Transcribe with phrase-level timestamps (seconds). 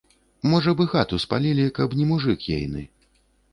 [0.51, 2.87] Можа б, і хату спалілі, каб не мужык ейны.